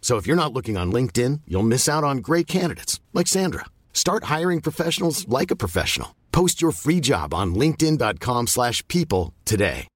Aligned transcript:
So 0.00 0.16
if 0.16 0.26
you're 0.26 0.34
not 0.34 0.52
looking 0.52 0.76
on 0.76 0.90
LinkedIn, 0.90 1.42
you'll 1.46 1.62
miss 1.74 1.88
out 1.88 2.02
on 2.02 2.18
great 2.18 2.48
candidates 2.48 2.98
like 3.12 3.28
Sandra. 3.28 3.66
Start 3.92 4.24
hiring 4.24 4.60
professionals 4.60 5.28
like 5.28 5.52
a 5.52 5.56
professional. 5.56 6.16
Post 6.32 6.60
your 6.60 6.72
free 6.72 7.00
job 7.00 7.32
on 7.32 7.54
linkedin.com/people 7.54 9.32
today. 9.44 9.86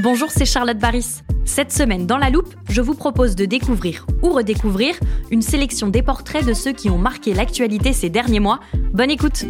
Bonjour, 0.00 0.30
c'est 0.30 0.46
Charlotte 0.46 0.78
Baris. 0.78 1.22
Cette 1.44 1.72
semaine, 1.72 2.06
dans 2.06 2.18
la 2.18 2.30
loupe, 2.30 2.54
je 2.70 2.80
vous 2.80 2.94
propose 2.94 3.34
de 3.34 3.46
découvrir 3.46 4.06
ou 4.22 4.30
redécouvrir 4.30 4.94
une 5.32 5.42
sélection 5.42 5.88
des 5.88 6.02
portraits 6.02 6.46
de 6.46 6.54
ceux 6.54 6.72
qui 6.72 6.88
ont 6.88 6.98
marqué 6.98 7.34
l'actualité 7.34 7.92
ces 7.92 8.08
derniers 8.08 8.38
mois. 8.38 8.60
Bonne 8.92 9.10
écoute 9.10 9.44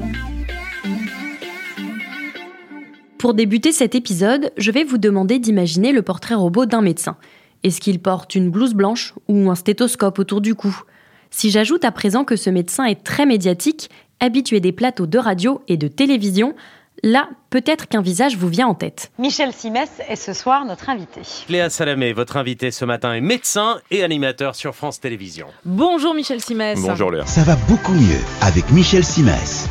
Pour 3.19 3.35
débuter 3.35 3.73
cet 3.73 3.97
épisode, 3.97 4.53
je 4.57 4.71
vais 4.71 4.85
vous 4.85 4.97
demander 4.97 5.41
d'imaginer 5.41 5.91
le 5.91 6.03
portrait 6.03 6.37
robot 6.37 6.67
d'un 6.67 6.83
médecin. 6.83 7.17
Est-ce 7.65 7.81
qu'il 7.81 7.99
porte 7.99 8.37
une 8.37 8.49
blouse 8.49 8.75
blanche 8.75 9.13
ou 9.27 9.51
un 9.51 9.57
stéthoscope 9.57 10.21
autour 10.21 10.41
du 10.41 10.55
cou? 10.55 10.83
Si 11.31 11.51
j'ajoute 11.51 11.85
à 11.85 11.91
présent 11.91 12.23
que 12.23 12.37
ce 12.37 12.49
médecin 12.49 12.85
est 12.85 13.03
très 13.03 13.27
médiatique, 13.27 13.91
habitué 14.21 14.61
des 14.61 14.71
plateaux 14.71 15.07
de 15.07 15.19
radio 15.19 15.63
et 15.67 15.77
de 15.77 15.89
télévision, 15.89 16.55
là, 17.03 17.29
peut-être 17.51 17.89
qu'un 17.89 18.03
visage 18.03 18.37
vous 18.37 18.47
vient 18.47 18.69
en 18.69 18.75
tête. 18.75 19.11
Michel 19.19 19.53
Simès 19.53 19.91
est 20.09 20.15
ce 20.15 20.33
soir 20.33 20.65
notre 20.65 20.89
invité. 20.89 21.23
Léa 21.49 21.71
Salamé, 21.71 22.13
votre 22.13 22.37
invité 22.37 22.71
ce 22.71 22.85
matin 22.85 23.15
est 23.15 23.21
médecin 23.21 23.81
et 23.91 24.05
animateur 24.05 24.55
sur 24.55 24.77
France 24.77 25.01
Télévisions. 25.01 25.49
Bonjour 25.65 26.15
Michel 26.15 26.41
Simès. 26.41 26.81
Bonjour 26.81 27.11
Léa. 27.11 27.27
Ça 27.27 27.43
va 27.43 27.57
beaucoup 27.69 27.95
mieux 27.95 28.21
avec 28.43 28.71
Michel 28.71 29.05
Simès. 29.05 29.69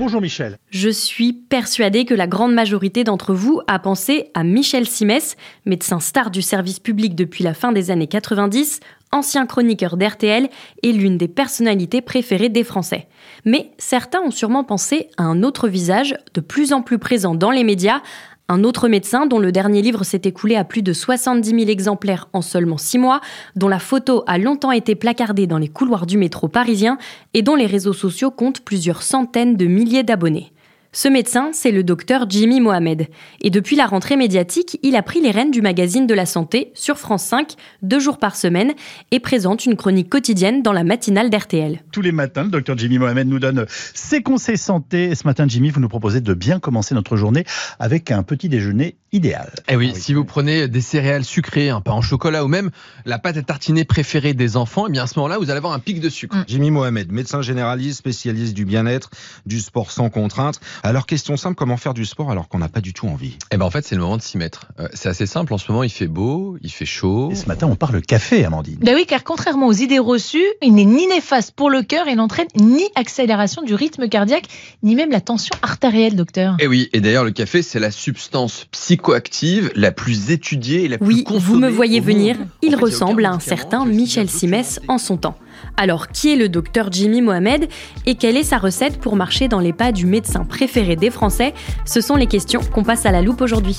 Bonjour 0.00 0.22
Michel. 0.22 0.56
Je 0.70 0.88
suis 0.88 1.34
persuadée 1.34 2.06
que 2.06 2.14
la 2.14 2.26
grande 2.26 2.54
majorité 2.54 3.04
d'entre 3.04 3.34
vous 3.34 3.60
a 3.66 3.78
pensé 3.78 4.30
à 4.32 4.44
Michel 4.44 4.86
Simès, 4.86 5.36
médecin 5.66 6.00
star 6.00 6.30
du 6.30 6.40
service 6.40 6.78
public 6.78 7.14
depuis 7.14 7.44
la 7.44 7.52
fin 7.52 7.70
des 7.70 7.90
années 7.90 8.06
90, 8.06 8.80
ancien 9.12 9.44
chroniqueur 9.44 9.98
d'RTL 9.98 10.48
et 10.82 10.92
l'une 10.94 11.18
des 11.18 11.28
personnalités 11.28 12.00
préférées 12.00 12.48
des 12.48 12.64
Français. 12.64 13.08
Mais 13.44 13.72
certains 13.76 14.22
ont 14.22 14.30
sûrement 14.30 14.64
pensé 14.64 15.10
à 15.18 15.24
un 15.24 15.42
autre 15.42 15.68
visage, 15.68 16.16
de 16.32 16.40
plus 16.40 16.72
en 16.72 16.80
plus 16.80 16.98
présent 16.98 17.34
dans 17.34 17.50
les 17.50 17.62
médias, 17.62 18.00
un 18.50 18.64
autre 18.64 18.88
médecin 18.88 19.26
dont 19.26 19.38
le 19.38 19.52
dernier 19.52 19.80
livre 19.80 20.02
s'est 20.02 20.22
écoulé 20.24 20.56
à 20.56 20.64
plus 20.64 20.82
de 20.82 20.92
70 20.92 21.50
000 21.50 21.70
exemplaires 21.70 22.28
en 22.32 22.42
seulement 22.42 22.78
6 22.78 22.98
mois, 22.98 23.20
dont 23.54 23.68
la 23.68 23.78
photo 23.78 24.24
a 24.26 24.38
longtemps 24.38 24.72
été 24.72 24.96
placardée 24.96 25.46
dans 25.46 25.58
les 25.58 25.68
couloirs 25.68 26.04
du 26.04 26.18
métro 26.18 26.48
parisien 26.48 26.98
et 27.32 27.42
dont 27.42 27.54
les 27.54 27.66
réseaux 27.66 27.92
sociaux 27.92 28.32
comptent 28.32 28.60
plusieurs 28.60 29.02
centaines 29.02 29.56
de 29.56 29.66
milliers 29.66 30.02
d'abonnés. 30.02 30.52
Ce 30.92 31.06
médecin, 31.06 31.50
c'est 31.52 31.70
le 31.70 31.84
docteur 31.84 32.28
Jimmy 32.28 32.60
Mohamed. 32.60 33.06
Et 33.42 33.50
depuis 33.50 33.76
la 33.76 33.86
rentrée 33.86 34.16
médiatique, 34.16 34.76
il 34.82 34.96
a 34.96 35.04
pris 35.04 35.20
les 35.20 35.30
rênes 35.30 35.52
du 35.52 35.62
magazine 35.62 36.04
de 36.08 36.14
la 36.14 36.26
santé 36.26 36.72
sur 36.74 36.98
France 36.98 37.22
5, 37.26 37.54
deux 37.82 38.00
jours 38.00 38.18
par 38.18 38.34
semaine, 38.34 38.72
et 39.12 39.20
présente 39.20 39.66
une 39.66 39.76
chronique 39.76 40.08
quotidienne 40.08 40.62
dans 40.62 40.72
la 40.72 40.82
matinale 40.82 41.30
d'RTL. 41.30 41.84
Tous 41.92 42.02
les 42.02 42.10
matins, 42.10 42.42
le 42.42 42.50
docteur 42.50 42.76
Jimmy 42.76 42.98
Mohamed 42.98 43.28
nous 43.28 43.38
donne 43.38 43.66
ses 43.94 44.20
conseils 44.20 44.58
santé. 44.58 45.04
Et 45.04 45.14
ce 45.14 45.28
matin, 45.28 45.46
Jimmy, 45.46 45.70
vous 45.70 45.78
nous 45.78 45.88
proposez 45.88 46.20
de 46.20 46.34
bien 46.34 46.58
commencer 46.58 46.92
notre 46.96 47.16
journée 47.16 47.44
avec 47.78 48.10
un 48.10 48.24
petit 48.24 48.48
déjeuner 48.48 48.96
idéal. 49.12 49.52
Eh 49.68 49.76
oui, 49.76 49.92
si 49.94 50.12
vous 50.12 50.24
prenez 50.24 50.66
des 50.66 50.80
céréales 50.80 51.24
sucrées, 51.24 51.68
un 51.70 51.80
pain 51.80 51.94
au 51.94 52.02
chocolat 52.02 52.44
ou 52.44 52.48
même 52.48 52.70
la 53.04 53.18
pâte 53.18 53.36
à 53.36 53.42
tartiner 53.42 53.84
préférée 53.84 54.34
des 54.34 54.56
enfants, 54.56 54.86
eh 54.88 54.90
bien 54.90 55.04
à 55.04 55.06
ce 55.06 55.18
moment-là, 55.18 55.38
vous 55.38 55.50
allez 55.50 55.58
avoir 55.58 55.72
un 55.72 55.78
pic 55.78 56.00
de 56.00 56.08
sucre. 56.08 56.36
Jimmy 56.48 56.72
Mohamed, 56.72 57.12
médecin 57.12 57.42
généraliste, 57.42 57.98
spécialiste 57.98 58.54
du 58.54 58.64
bien-être, 58.64 59.10
du 59.46 59.60
sport 59.60 59.92
sans 59.92 60.10
contrainte. 60.10 60.60
Alors, 60.82 61.04
question 61.04 61.36
simple, 61.36 61.56
comment 61.56 61.76
faire 61.76 61.92
du 61.92 62.06
sport 62.06 62.30
alors 62.30 62.48
qu'on 62.48 62.58
n'a 62.58 62.70
pas 62.70 62.80
du 62.80 62.94
tout 62.94 63.06
envie? 63.06 63.36
Eh 63.50 63.58
ben 63.58 63.66
en 63.66 63.70
fait, 63.70 63.84
c'est 63.84 63.94
le 63.94 64.00
moment 64.00 64.16
de 64.16 64.22
s'y 64.22 64.38
mettre. 64.38 64.66
Euh, 64.80 64.88
c'est 64.94 65.10
assez 65.10 65.26
simple, 65.26 65.52
en 65.52 65.58
ce 65.58 65.70
moment, 65.70 65.82
il 65.82 65.90
fait 65.90 66.06
beau, 66.06 66.56
il 66.62 66.70
fait 66.70 66.86
chaud. 66.86 67.28
Et 67.30 67.34
ce 67.34 67.46
matin, 67.46 67.66
on 67.70 67.76
parle 67.76 68.00
café, 68.00 68.46
Amandine. 68.46 68.78
Ben 68.80 68.94
oui, 68.94 69.04
car 69.06 69.22
contrairement 69.22 69.66
aux 69.66 69.74
idées 69.74 69.98
reçues, 69.98 70.46
il 70.62 70.74
n'est 70.74 70.86
ni 70.86 71.06
néfaste 71.06 71.52
pour 71.52 71.68
le 71.68 71.82
cœur 71.82 72.08
et 72.08 72.14
n'entraîne 72.14 72.46
ni 72.56 72.84
accélération 72.94 73.62
du 73.62 73.74
rythme 73.74 74.08
cardiaque, 74.08 74.46
ni 74.82 74.94
même 74.94 75.10
la 75.10 75.20
tension 75.20 75.54
artérielle, 75.60 76.16
docteur. 76.16 76.56
Et 76.60 76.66
oui, 76.66 76.88
et 76.94 77.02
d'ailleurs, 77.02 77.24
le 77.24 77.32
café, 77.32 77.60
c'est 77.60 77.80
la 77.80 77.90
substance 77.90 78.66
psychoactive 78.70 79.70
la 79.74 79.92
plus 79.92 80.30
étudiée 80.30 80.84
et 80.84 80.88
la 80.88 80.96
plus 80.96 81.06
Oui, 81.08 81.24
vous 81.28 81.58
me 81.58 81.68
voyez 81.68 82.00
venir, 82.00 82.36
il 82.62 82.74
En 82.74 82.78
fait, 82.78 82.84
ressemble 82.84 83.26
à 83.26 83.32
un 83.32 83.40
certain 83.40 83.84
Michel 83.84 84.30
Simès 84.30 84.80
en 84.88 84.96
son 84.96 85.18
temps. 85.18 85.36
Alors, 85.76 86.08
qui 86.08 86.32
est 86.32 86.36
le 86.36 86.48
docteur 86.48 86.90
Jimmy 86.90 87.22
Mohamed 87.22 87.68
et 88.06 88.14
quelle 88.14 88.36
est 88.36 88.44
sa 88.44 88.58
recette 88.58 88.98
pour 89.00 89.16
marcher 89.16 89.48
dans 89.48 89.60
les 89.60 89.72
pas 89.72 89.92
du 89.92 90.06
médecin 90.06 90.44
préféré 90.44 90.96
des 90.96 91.10
Français? 91.10 91.54
Ce 91.84 92.00
sont 92.00 92.16
les 92.16 92.26
questions 92.26 92.60
qu'on 92.60 92.84
passe 92.84 93.06
à 93.06 93.12
la 93.12 93.22
loupe 93.22 93.40
aujourd'hui. 93.40 93.78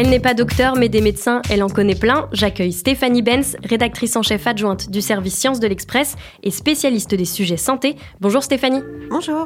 Elle 0.00 0.10
n'est 0.10 0.20
pas 0.20 0.34
docteur, 0.34 0.76
mais 0.76 0.88
des 0.88 1.00
médecins, 1.00 1.42
elle 1.50 1.62
en 1.62 1.68
connaît 1.68 1.96
plein. 1.96 2.28
J'accueille 2.32 2.72
Stéphanie 2.72 3.20
Benz, 3.20 3.56
rédactrice 3.64 4.14
en 4.14 4.22
chef 4.22 4.46
adjointe 4.46 4.90
du 4.90 5.00
service 5.00 5.34
Sciences 5.34 5.58
de 5.58 5.66
l'Express 5.66 6.14
et 6.44 6.52
spécialiste 6.52 7.16
des 7.16 7.24
sujets 7.24 7.56
santé. 7.56 7.96
Bonjour 8.20 8.44
Stéphanie. 8.44 8.82
Bonjour. 9.10 9.44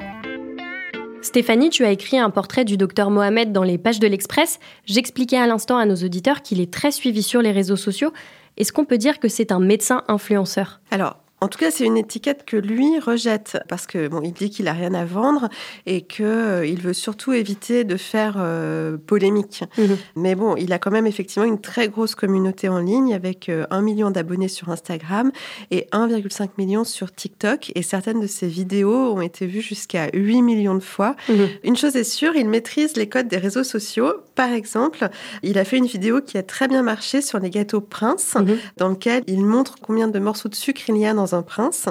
Stéphanie, 1.23 1.71
tu 1.71 1.85
as 1.85 1.93
écrit 1.93 2.19
un 2.19 2.31
portrait 2.31 2.65
du 2.65 2.77
docteur 2.77 3.09
Mohamed 3.11 3.53
dans 3.53 3.63
les 3.63 3.79
pages 3.79 4.01
de 4.01 4.09
l'Express. 4.09 4.59
J'expliquais 4.87 5.37
à 5.37 5.47
l'instant 5.47 5.77
à 5.77 5.87
nos 5.87 5.95
auditeurs 5.95 6.43
qu'il 6.43 6.61
est 6.61 6.73
très 6.73 6.91
suivi 6.91 7.23
sur 7.23 7.41
les 7.43 7.53
réseaux 7.53 7.77
sociaux. 7.77 8.13
Est-ce 8.57 8.73
qu'on 8.73 8.85
peut 8.85 8.99
dire 8.99 9.21
que 9.21 9.29
c'est 9.29 9.53
un 9.53 9.61
médecin 9.61 10.03
influenceur? 10.09 10.81
Alors, 10.91 11.19
en 11.43 11.49
tout 11.49 11.59
cas, 11.59 11.73
c'est 11.73 11.85
une 11.85 11.97
étiquette 11.97 12.45
que 12.47 12.57
lui 12.57 13.01
rejette 13.01 13.59
parce 13.69 13.89
que 13.89 14.07
bon, 14.07 14.21
il 14.23 14.33
dit 14.33 14.49
qu'il 14.49 14.69
a 14.69 14.73
rien 14.73 14.95
à 14.95 15.05
vendre 15.05 15.49
et 15.87 16.03
que 16.03 16.23
euh, 16.23 16.65
il 16.65 16.81
veut 16.81 16.93
surtout 16.93 17.33
éviter 17.33 17.83
de 17.83 17.97
faire 17.97 18.37
euh, 18.39 18.97
polémique. 18.97 19.65
Mhm. 19.77 19.97
Mais 20.15 20.37
bon, 20.37 20.55
il 20.55 20.73
a 20.73 20.79
quand 20.79 20.93
même 20.93 21.09
effectivement 21.09 21.45
une 21.45 21.61
très 21.61 21.89
grosse 21.89 22.15
communauté 22.15 22.69
en 22.69 22.79
ligne 22.79 23.13
avec 23.13 23.49
euh, 23.49 23.67
un 23.71 23.83
million 23.83 24.13
d'abonnés 24.13 24.47
sur 24.47 24.69
Instagram 24.69 25.33
et 25.73 25.89
1,5 25.91 26.51
million 26.59 26.85
sur 26.85 27.13
TikTok. 27.13 27.73
Et 27.75 27.83
certaines 27.83 28.21
de 28.21 28.29
ses 28.29 28.47
vidéos 28.47 29.13
ont 29.13 29.21
été 29.21 29.47
vues 29.47 29.63
jusqu'à 29.63 30.11
8 30.15 30.43
millions 30.43 30.77
de 30.77 30.81
fois. 30.81 31.17
Mhm. 31.29 31.49
Une 31.65 31.77
chose 31.77 31.97
est 31.97 32.05
sûre, 32.05 32.37
il 32.37 32.49
maîtrise 32.49 32.97
les 32.97 33.09
codes 33.09 33.27
des 33.27 33.39
réseaux 33.39 33.65
sociaux. 33.65 34.13
Par 34.37 34.53
exemple, 34.53 35.09
il 35.43 35.59
a 35.59 35.65
fait 35.65 35.79
une 35.79 35.87
vidéo 35.87 36.21
qui 36.21 36.39
a 36.39 36.45
très 36.45 36.69
bien 36.69 36.83
marché 36.83 37.21
sur 37.21 37.41
les 37.41 37.51
gâteaux 37.51 37.81
Prince, 37.81 38.37
Mhm. 38.37 38.59
dans 38.77 38.89
lequel 38.91 39.25
il 39.27 39.45
montre 39.45 39.75
combien 39.83 40.07
de 40.07 40.21
morceaux 40.21 40.49
de 40.49 40.55
sucre 40.55 40.83
il 40.87 40.99
y 40.99 41.07
a 41.07 41.13
dans 41.13 41.32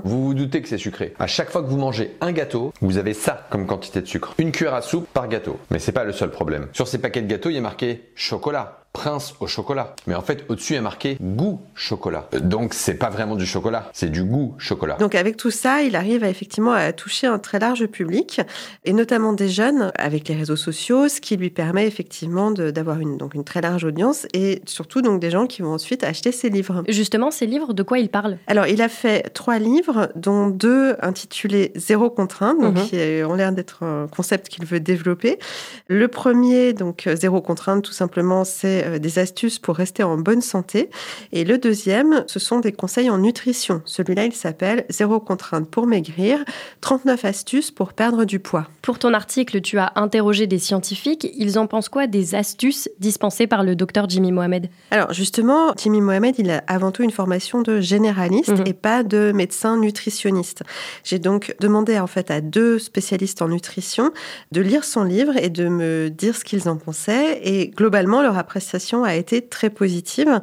Vous 0.03 0.25
vous 0.25 0.33
doutez 0.33 0.61
que 0.61 0.67
c'est 0.67 0.77
sucré. 0.77 1.13
À 1.19 1.27
chaque 1.27 1.49
fois 1.49 1.61
que 1.61 1.67
vous 1.67 1.77
mangez 1.77 2.15
un 2.21 2.31
gâteau, 2.31 2.73
vous 2.81 2.97
avez 2.97 3.13
ça 3.13 3.47
comme 3.49 3.65
quantité 3.65 4.01
de 4.01 4.07
sucre. 4.07 4.33
Une 4.37 4.51
cuillère 4.51 4.73
à 4.73 4.81
soupe 4.81 5.07
par 5.13 5.27
gâteau. 5.27 5.57
Mais 5.69 5.79
c'est 5.79 5.91
pas 5.91 6.03
le 6.03 6.13
seul 6.13 6.31
problème. 6.31 6.67
Sur 6.73 6.87
ces 6.87 6.99
paquets 6.99 7.21
de 7.21 7.27
gâteaux, 7.27 7.49
il 7.49 7.55
y 7.55 7.57
a 7.57 7.61
marqué 7.61 8.09
chocolat. 8.15 8.80
Prince 8.93 9.35
au 9.39 9.47
chocolat. 9.47 9.95
Mais 10.05 10.15
en 10.15 10.21
fait, 10.21 10.43
au-dessus 10.49 10.75
est 10.75 10.81
marqué 10.81 11.17
goût 11.21 11.61
chocolat. 11.75 12.27
Euh, 12.33 12.39
Donc 12.39 12.73
c'est 12.73 12.95
pas 12.95 13.09
vraiment 13.09 13.35
du 13.35 13.45
chocolat, 13.45 13.89
c'est 13.93 14.11
du 14.11 14.23
goût 14.23 14.53
chocolat. 14.57 14.95
Donc 14.99 15.15
avec 15.15 15.37
tout 15.37 15.49
ça, 15.51 15.81
il 15.81 15.95
arrive 15.95 16.23
à, 16.23 16.29
effectivement 16.29 16.73
à 16.73 16.91
toucher 16.91 17.27
un 17.27 17.39
très 17.39 17.57
large 17.59 17.85
public, 17.87 18.41
et 18.83 18.91
notamment 18.93 19.31
des 19.33 19.47
jeunes 19.49 19.91
avec 19.95 20.27
les 20.27 20.35
réseaux 20.35 20.55
sociaux, 20.57 21.07
ce 21.07 21.21
qui 21.21 21.37
lui 21.37 21.49
permet 21.49 21.87
effectivement 21.87 22.51
d'avoir 22.51 22.99
une, 22.99 23.17
donc 23.17 23.33
une 23.33 23.43
très 23.45 23.61
large 23.61 23.85
audience, 23.85 24.27
et 24.33 24.61
surtout 24.65 25.01
donc 25.01 25.19
des 25.21 25.29
gens 25.31 25.47
qui 25.47 25.61
vont 25.61 25.73
ensuite 25.73 26.03
acheter 26.03 26.31
ses 26.33 26.49
livres. 26.49 26.83
Justement, 26.89 27.31
ces 27.31 27.45
livres, 27.45 27.73
de 27.73 27.83
quoi 27.83 27.97
ils 27.99 28.09
parlent 28.09 28.37
Alors, 28.47 28.67
il 28.67 28.81
a 28.81 28.89
fait 28.89 29.29
trois 29.33 29.57
livres, 29.57 30.09
dont 30.15 30.47
deux 30.47 30.95
intitulés 31.01 31.71
Zéro 31.75 32.09
contrainte, 32.09 32.59
donc 32.59 32.75
Mhm. 32.75 32.83
qui 32.87 33.23
ont 33.23 33.35
l'air 33.35 33.51
d'être 33.53 33.83
un 33.83 34.07
concept 34.07 34.49
qu'il 34.49 34.65
veut 34.65 34.79
développer. 34.81 35.39
Le 35.87 36.07
premier, 36.07 36.73
donc 36.73 37.07
Zéro 37.15 37.41
contrainte, 37.41 37.83
tout 37.83 37.91
simplement, 37.93 38.43
c'est 38.43 38.80
euh, 38.83 38.99
des 38.99 39.19
astuces 39.19 39.59
pour 39.59 39.75
rester 39.75 40.03
en 40.03 40.17
bonne 40.17 40.41
santé. 40.41 40.89
Et 41.31 41.43
le 41.43 41.57
deuxième, 41.57 42.23
ce 42.27 42.39
sont 42.39 42.59
des 42.59 42.71
conseils 42.71 43.09
en 43.09 43.17
nutrition. 43.17 43.81
Celui-là, 43.85 44.25
il 44.25 44.33
s'appelle 44.33 44.85
Zéro 44.89 45.19
contrainte 45.19 45.69
pour 45.69 45.87
maigrir, 45.87 46.39
39 46.81 47.25
astuces 47.25 47.71
pour 47.71 47.93
perdre 47.93 48.25
du 48.25 48.39
poids. 48.39 48.67
Pour 48.81 48.99
ton 48.99 49.13
article, 49.13 49.61
tu 49.61 49.77
as 49.77 49.91
interrogé 49.95 50.47
des 50.47 50.59
scientifiques. 50.59 51.27
Ils 51.37 51.57
en 51.59 51.67
pensent 51.67 51.89
quoi 51.89 52.07
des 52.07 52.35
astuces 52.35 52.89
dispensées 52.99 53.47
par 53.47 53.63
le 53.63 53.75
docteur 53.75 54.09
Jimmy 54.09 54.31
Mohamed? 54.31 54.69
Alors 54.91 55.13
justement, 55.13 55.73
Jimmy 55.77 56.01
Mohamed, 56.01 56.35
il 56.37 56.49
a 56.51 56.63
avant 56.67 56.91
tout 56.91 57.03
une 57.03 57.11
formation 57.11 57.61
de 57.61 57.79
généraliste 57.79 58.49
Mhm. 58.51 58.63
et 58.67 58.73
pas 58.73 59.03
de 59.03 59.31
médecin 59.33 59.77
nutritionniste. 59.77 60.63
J'ai 61.03 61.19
donc 61.19 61.55
demandé 61.59 61.99
en 61.99 62.07
fait 62.07 62.31
à 62.31 62.41
deux 62.41 62.79
spécialistes 62.79 63.41
en 63.41 63.47
nutrition 63.49 64.11
de 64.51 64.61
lire 64.61 64.83
son 64.83 65.03
livre 65.03 65.37
et 65.37 65.49
de 65.49 65.67
me 65.67 66.09
dire 66.09 66.35
ce 66.35 66.43
qu'ils 66.43 66.67
en 66.69 66.77
pensaient. 66.77 67.39
Et 67.43 67.69
globalement, 67.69 68.21
leur 68.21 68.37
appréciation 68.37 68.70
a 69.03 69.15
été 69.15 69.41
très 69.41 69.69
positive 69.69 70.41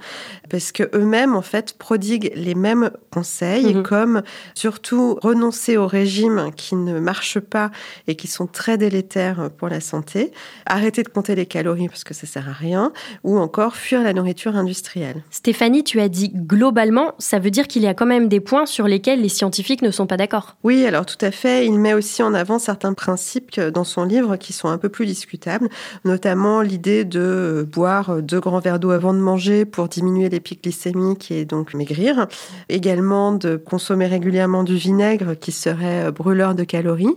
parce 0.50 0.72
que 0.72 0.84
eux-mêmes 0.94 1.34
en 1.36 1.42
fait 1.42 1.74
prodiguent 1.78 2.32
les 2.34 2.54
mêmes 2.54 2.90
conseils, 3.12 3.74
Mhm. 3.74 3.82
comme 3.82 4.22
surtout 4.54 5.18
renoncer 5.22 5.76
au 5.76 5.86
régime 5.86 6.50
qui 6.56 6.74
ne 6.76 6.98
marche 7.00 7.38
pas 7.40 7.70
et 8.06 8.14
qui 8.14 8.26
sont 8.26 8.46
très 8.46 8.78
délétères 8.78 9.50
pour 9.56 9.68
la 9.68 9.80
santé, 9.80 10.32
arrêter 10.66 11.02
de 11.02 11.08
compter 11.08 11.34
les 11.34 11.46
calories 11.46 11.88
parce 11.88 12.04
que 12.04 12.14
ça 12.14 12.26
sert 12.26 12.48
à 12.48 12.52
rien, 12.52 12.92
ou 13.24 13.38
encore 13.38 13.76
fuir 13.76 14.02
la 14.02 14.12
nourriture 14.12 14.56
industrielle. 14.56 15.22
Stéphanie, 15.30 15.84
tu 15.84 16.00
as 16.00 16.08
dit 16.08 16.30
globalement, 16.34 17.14
ça 17.18 17.38
veut 17.38 17.50
dire 17.50 17.66
qu'il 17.66 17.82
y 17.82 17.86
a 17.86 17.94
quand 17.94 18.06
même 18.06 18.28
des 18.28 18.40
points 18.40 18.66
sur 18.66 18.86
lesquels 18.86 19.20
les 19.20 19.28
scientifiques 19.28 19.82
ne 19.82 19.90
sont 19.90 20.06
pas 20.06 20.16
d'accord. 20.16 20.56
Oui, 20.64 20.84
alors 20.86 21.06
tout 21.06 21.22
à 21.24 21.30
fait. 21.30 21.66
Il 21.66 21.78
met 21.78 21.94
aussi 21.94 22.22
en 22.22 22.34
avant 22.34 22.58
certains 22.58 22.94
principes 22.94 23.60
dans 23.60 23.84
son 23.84 24.04
livre 24.04 24.36
qui 24.36 24.52
sont 24.52 24.68
un 24.68 24.78
peu 24.78 24.88
plus 24.88 25.06
discutables, 25.06 25.68
notamment 26.04 26.60
l'idée 26.62 27.04
de 27.04 27.20
euh, 27.20 27.64
deux 28.20 28.40
grands 28.40 28.60
verres 28.60 28.78
d'eau 28.78 28.90
avant 28.90 29.12
de 29.12 29.18
manger 29.18 29.64
pour 29.64 29.88
diminuer 29.88 30.28
les 30.28 30.40
pics 30.40 30.62
glycémiques 30.62 31.30
et 31.30 31.44
donc 31.44 31.74
maigrir. 31.74 32.26
Également 32.68 33.32
de 33.32 33.56
consommer 33.56 34.06
régulièrement 34.06 34.64
du 34.64 34.76
vinaigre 34.76 35.34
qui 35.34 35.52
serait 35.52 36.06
euh, 36.06 36.10
brûleur 36.10 36.54
de 36.54 36.64
calories. 36.64 37.16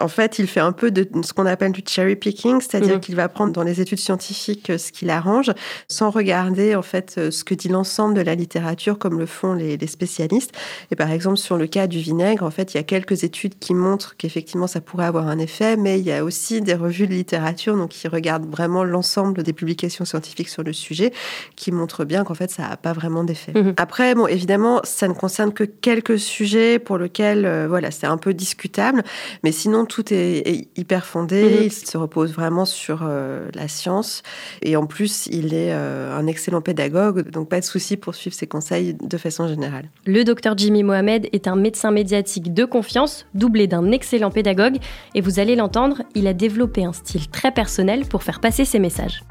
En 0.00 0.08
fait, 0.08 0.38
il 0.38 0.46
fait 0.46 0.60
un 0.60 0.72
peu 0.72 0.90
de 0.90 1.08
ce 1.22 1.32
qu'on 1.32 1.46
appelle 1.46 1.72
du 1.72 1.82
cherry 1.86 2.16
picking, 2.16 2.60
c'est-à-dire 2.60 2.94
Mhm. 2.94 3.00
qu'il 3.00 3.16
va 3.16 3.28
prendre 3.28 3.52
dans 3.52 3.62
les 3.62 3.80
études 3.80 3.98
scientifiques 3.98 4.70
euh, 4.70 4.78
ce 4.78 4.92
qu'il 4.92 5.10
arrange, 5.10 5.50
sans 5.88 6.10
regarder 6.10 6.74
en 6.74 6.82
fait 6.82 7.14
euh, 7.18 7.30
ce 7.30 7.44
que 7.44 7.54
dit 7.54 7.68
l'ensemble 7.68 8.14
de 8.14 8.20
la 8.20 8.34
littérature, 8.34 8.98
comme 8.98 9.18
le 9.18 9.26
font 9.26 9.52
les, 9.54 9.76
les 9.76 9.86
spécialistes. 9.86 10.52
Et 10.90 10.96
par 10.96 11.10
exemple, 11.10 11.36
sur 11.36 11.56
le 11.56 11.66
cas 11.66 11.86
du 11.86 11.98
vinaigre, 11.98 12.44
en 12.44 12.50
fait, 12.50 12.74
il 12.74 12.76
y 12.76 12.80
a 12.80 12.82
quelques 12.82 13.24
études 13.24 13.58
qui 13.58 13.74
montrent 13.74 14.16
qu'effectivement 14.16 14.66
ça 14.66 14.80
pourrait 14.80 15.06
avoir 15.06 15.28
un 15.28 15.38
effet, 15.38 15.76
mais 15.76 15.98
il 15.98 16.04
y 16.06 16.12
a 16.12 16.24
aussi 16.24 16.60
des 16.60 16.74
revues 16.74 17.06
de 17.06 17.12
littérature, 17.14 17.76
donc 17.76 17.90
qui 17.90 18.08
regardent 18.08 18.50
vraiment 18.50 18.84
l'ensemble 18.84 19.42
des 19.42 19.52
publications 19.52 20.04
scientifiques 20.04 20.48
sur 20.48 20.62
le 20.62 20.72
sujet, 20.72 21.12
qui 21.56 21.72
montrent 21.72 22.04
bien 22.04 22.24
qu'en 22.24 22.34
fait 22.34 22.50
ça 22.50 22.62
n'a 22.68 22.76
pas 22.76 22.92
vraiment 22.92 23.24
d'effet. 23.24 23.52
Mhm. 23.54 23.74
Après, 23.76 24.14
bon, 24.14 24.26
évidemment, 24.26 24.80
ça 24.84 25.08
ne 25.08 25.14
concerne 25.14 25.52
que 25.52 25.64
quelques 25.64 26.18
sujets 26.18 26.78
pour 26.78 26.98
lesquels, 26.98 27.44
euh, 27.46 27.66
voilà, 27.68 27.90
c'est 27.90 28.06
un 28.06 28.16
peu 28.16 28.34
discutable, 28.34 29.02
mais 29.44 29.52
sinon 29.52 29.84
tout 29.90 30.14
est, 30.14 30.48
est 30.48 30.68
hyper 30.78 31.04
fondé. 31.04 31.42
Mhm. 31.42 31.64
Il 31.64 31.72
se 31.72 31.98
repose 31.98 32.32
vraiment 32.32 32.64
sur 32.64 33.00
euh, 33.02 33.48
la 33.54 33.68
science, 33.68 34.22
et 34.62 34.76
en 34.76 34.86
plus, 34.86 35.26
il 35.26 35.52
est 35.52 35.72
euh, 35.72 36.16
un 36.16 36.26
excellent 36.26 36.62
pédagogue, 36.62 37.28
donc 37.30 37.48
pas 37.48 37.60
de 37.60 37.64
souci 37.64 37.96
pour 37.96 38.14
suivre 38.14 38.34
ses 38.34 38.46
conseils 38.46 38.94
de 38.94 39.18
façon 39.18 39.48
générale. 39.48 39.90
Le 40.06 40.22
docteur 40.24 40.56
Jimmy 40.56 40.84
Mohamed 40.84 41.28
est 41.32 41.48
un 41.48 41.56
médecin 41.56 41.90
médiatique 41.90 42.54
de 42.54 42.64
confiance, 42.64 43.26
doublé 43.34 43.66
d'un 43.66 43.90
excellent 43.90 44.30
pédagogue, 44.30 44.78
et 45.14 45.20
vous 45.20 45.40
allez 45.40 45.56
l'entendre, 45.56 46.02
il 46.14 46.26
a 46.26 46.32
développé 46.32 46.84
un 46.84 46.92
style 46.92 47.28
très 47.28 47.52
personnel 47.52 48.06
pour 48.06 48.22
faire 48.22 48.40
passer 48.40 48.64
ses 48.64 48.78
messages. 48.78 49.24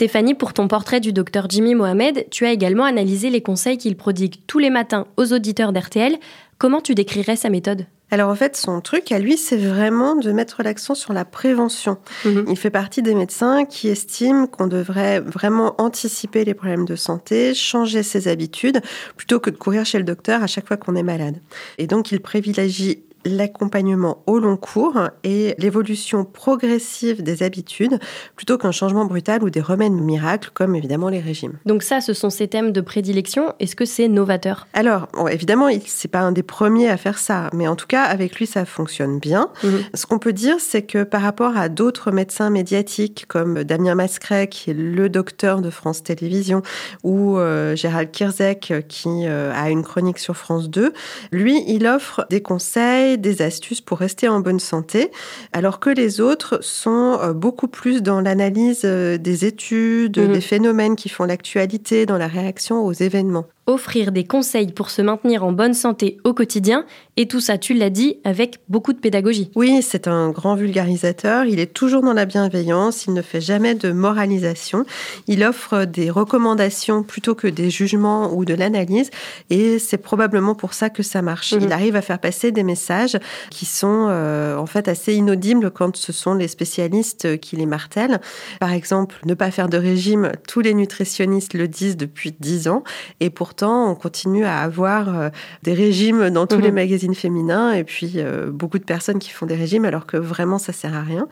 Stéphanie, 0.00 0.32
pour 0.32 0.54
ton 0.54 0.66
portrait 0.66 0.98
du 0.98 1.12
docteur 1.12 1.44
Jimmy 1.50 1.74
Mohamed, 1.74 2.24
tu 2.30 2.46
as 2.46 2.52
également 2.52 2.84
analysé 2.84 3.28
les 3.28 3.42
conseils 3.42 3.76
qu'il 3.76 3.96
prodigue 3.96 4.36
tous 4.46 4.58
les 4.58 4.70
matins 4.70 5.06
aux 5.18 5.34
auditeurs 5.34 5.74
d'RTL. 5.74 6.16
Comment 6.56 6.80
tu 6.80 6.94
décrirais 6.94 7.36
sa 7.36 7.50
méthode? 7.50 7.84
Alors 8.10 8.30
en 8.30 8.34
fait, 8.34 8.56
son 8.56 8.80
truc 8.80 9.12
à 9.12 9.18
lui, 9.18 9.36
c'est 9.36 9.58
vraiment 9.58 10.16
de 10.16 10.32
mettre 10.32 10.62
l'accent 10.62 10.94
sur 10.94 11.12
la 11.12 11.26
prévention. 11.26 11.98
Mhm. 12.24 12.46
Il 12.48 12.56
fait 12.56 12.70
partie 12.70 13.02
des 13.02 13.14
médecins 13.14 13.66
qui 13.66 13.88
estiment 13.88 14.46
qu'on 14.46 14.68
devrait 14.68 15.20
vraiment 15.20 15.74
anticiper 15.76 16.46
les 16.46 16.54
problèmes 16.54 16.86
de 16.86 16.96
santé, 16.96 17.52
changer 17.52 18.02
ses 18.02 18.26
habitudes, 18.26 18.80
plutôt 19.18 19.38
que 19.38 19.50
de 19.50 19.56
courir 19.56 19.84
chez 19.84 19.98
le 19.98 20.04
docteur 20.04 20.42
à 20.42 20.46
chaque 20.46 20.66
fois 20.66 20.78
qu'on 20.78 20.96
est 20.96 21.02
malade. 21.02 21.36
Et 21.76 21.86
donc, 21.86 22.10
il 22.10 22.22
privilégie 22.22 23.02
l'accompagnement 23.24 24.22
au 24.26 24.38
long 24.38 24.56
cours 24.56 24.98
et 25.24 25.54
l'évolution 25.58 26.24
progressive 26.24 27.22
des 27.22 27.42
habitudes 27.42 27.98
plutôt 28.36 28.58
qu'un 28.58 28.72
changement 28.72 29.04
brutal 29.04 29.42
ou 29.42 29.50
des 29.50 29.60
remèdes 29.60 29.92
miracles 29.92 30.50
comme 30.54 30.74
évidemment 30.74 31.08
les 31.08 31.20
régimes. 31.20 31.54
Donc 31.66 31.82
ça, 31.82 32.00
ce 32.00 32.12
sont 32.12 32.30
ses 32.30 32.48
thèmes 32.48 32.72
de 32.72 32.80
prédilection. 32.80 33.54
Est-ce 33.60 33.76
que 33.76 33.84
c'est 33.84 34.08
novateur? 34.08 34.66
Alors, 34.72 35.08
bon, 35.12 35.28
évidemment, 35.28 35.68
c'est 35.86 36.08
pas 36.08 36.20
un 36.20 36.32
des 36.32 36.42
premiers 36.42 36.88
à 36.88 36.96
faire 36.96 37.18
ça, 37.18 37.50
mais 37.52 37.68
en 37.68 37.76
tout 37.76 37.86
cas, 37.86 38.02
avec 38.02 38.36
lui, 38.36 38.46
ça 38.46 38.64
fonctionne 38.64 39.18
bien. 39.18 39.50
Mhm. 39.62 39.80
Ce 39.94 40.06
qu'on 40.06 40.18
peut 40.18 40.32
dire, 40.32 40.56
c'est 40.58 40.82
que 40.82 41.02
par 41.04 41.22
rapport 41.22 41.56
à 41.56 41.68
d'autres 41.68 42.10
médecins 42.10 42.50
médiatiques 42.50 43.26
comme 43.28 43.64
Damien 43.64 43.94
Mascret, 43.94 44.48
qui 44.48 44.70
est 44.70 44.74
le 44.74 45.08
docteur 45.08 45.60
de 45.60 45.70
France 45.70 46.02
Télévisions, 46.02 46.62
ou 47.04 47.38
euh, 47.38 47.76
Gérald 47.76 48.10
Kirzek, 48.10 48.72
qui 48.88 49.26
euh, 49.26 49.52
a 49.54 49.70
une 49.70 49.82
chronique 49.82 50.18
sur 50.18 50.36
France 50.36 50.70
2, 50.70 50.92
lui, 51.32 51.62
il 51.66 51.86
offre 51.86 52.26
des 52.30 52.42
conseils, 52.42 53.09
des 53.16 53.42
astuces 53.42 53.80
pour 53.80 53.98
rester 53.98 54.28
en 54.28 54.40
bonne 54.40 54.60
santé, 54.60 55.10
alors 55.52 55.80
que 55.80 55.90
les 55.90 56.20
autres 56.20 56.58
sont 56.62 57.18
euh, 57.20 57.32
beaucoup 57.32 57.68
plus 57.68 58.02
dans 58.02 58.20
l'analyse 58.20 58.82
euh, 58.84 59.18
des 59.18 59.44
études, 59.44 60.18
Mhm. 60.18 60.32
des 60.32 60.40
phénomènes 60.40 60.96
qui 60.96 61.08
font 61.08 61.24
l'actualité, 61.24 62.06
dans 62.06 62.18
la 62.18 62.28
réaction 62.28 62.84
aux 62.84 62.92
événements. 62.92 63.46
Offrir 63.66 64.10
des 64.10 64.24
conseils 64.24 64.72
pour 64.72 64.90
se 64.90 65.02
maintenir 65.02 65.44
en 65.44 65.52
bonne 65.52 65.74
santé 65.74 66.16
au 66.24 66.34
quotidien, 66.34 66.84
et 67.20 67.28
tout 67.28 67.40
ça, 67.40 67.58
tu 67.58 67.74
l'as 67.74 67.90
dit, 67.90 68.16
avec 68.24 68.60
beaucoup 68.70 68.94
de 68.94 68.98
pédagogie. 68.98 69.50
Oui, 69.54 69.82
c'est 69.82 70.08
un 70.08 70.30
grand 70.30 70.54
vulgarisateur. 70.54 71.44
Il 71.44 71.60
est 71.60 71.74
toujours 71.74 72.00
dans 72.00 72.14
la 72.14 72.24
bienveillance. 72.24 73.04
Il 73.04 73.12
ne 73.12 73.20
fait 73.20 73.42
jamais 73.42 73.74
de 73.74 73.92
moralisation. 73.92 74.86
Il 75.26 75.44
offre 75.44 75.84
des 75.84 76.08
recommandations 76.08 77.02
plutôt 77.02 77.34
que 77.34 77.46
des 77.46 77.68
jugements 77.68 78.32
ou 78.32 78.46
de 78.46 78.54
l'analyse. 78.54 79.10
Et 79.50 79.78
c'est 79.78 79.98
probablement 79.98 80.54
pour 80.54 80.72
ça 80.72 80.88
que 80.88 81.02
ça 81.02 81.20
marche. 81.20 81.52
Mhm. 81.52 81.60
Il 81.64 81.72
arrive 81.72 81.94
à 81.94 82.00
faire 82.00 82.20
passer 82.20 82.52
des 82.52 82.62
messages 82.62 83.18
qui 83.50 83.66
sont 83.66 84.06
euh, 84.08 84.56
en 84.56 84.64
fait 84.64 84.88
assez 84.88 85.12
inaudibles 85.12 85.70
quand 85.70 85.98
ce 85.98 86.14
sont 86.14 86.32
les 86.32 86.48
spécialistes 86.48 87.38
qui 87.38 87.56
les 87.56 87.66
martèlent. 87.66 88.22
Par 88.60 88.72
exemple, 88.72 89.16
ne 89.26 89.34
pas 89.34 89.50
faire 89.50 89.68
de 89.68 89.76
régime. 89.76 90.32
Tous 90.48 90.60
les 90.60 90.72
nutritionnistes 90.72 91.52
le 91.52 91.68
disent 91.68 91.98
depuis 91.98 92.34
dix 92.40 92.66
ans. 92.66 92.82
Et 93.20 93.28
pourtant, 93.28 93.59
on 93.68 93.94
continue 93.94 94.44
à 94.44 94.58
avoir 94.60 95.08
euh, 95.08 95.28
des 95.62 95.74
régimes 95.74 96.30
dans 96.30 96.46
tous 96.46 96.56
Mhm. 96.56 96.62
les 96.62 96.72
magazines 96.72 97.14
féminins 97.14 97.72
et 97.72 97.84
puis 97.84 98.14
euh, 98.16 98.50
beaucoup 98.50 98.78
de 98.78 98.84
personnes 98.84 99.18
qui 99.18 99.30
font 99.30 99.46
des 99.46 99.54
régimes 99.56 99.84
alors 99.84 100.06
que 100.06 100.16
vraiment 100.16 100.58
ça 100.58 100.72
sert 100.72 100.94
à 100.94 101.02
rien. 101.02 101.26